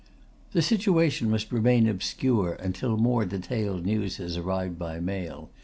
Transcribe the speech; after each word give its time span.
The 0.53 0.63
situation 0.63 1.29
must 1.29 1.51
remain 1.51 1.85
obscure 1.87 2.53
until 2.55 2.97
more 2.97 3.23
detailed 3.23 3.85
news 3.85 4.17
has 4.17 4.35
arrived 4.35 4.79
by 4.79 4.99
mail. 4.99 5.51